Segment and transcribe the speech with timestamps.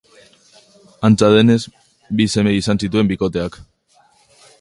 [1.09, 1.59] Antza denez,
[2.21, 3.59] bi seme izan zituen bikoteak.